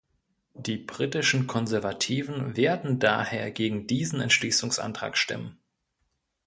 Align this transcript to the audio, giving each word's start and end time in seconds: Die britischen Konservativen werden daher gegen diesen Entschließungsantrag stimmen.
Die 0.55 0.77
britischen 0.77 1.45
Konservativen 1.45 2.57
werden 2.57 2.97
daher 2.97 3.51
gegen 3.51 3.85
diesen 3.85 4.19
Entschließungsantrag 4.19 5.15
stimmen. 5.15 5.59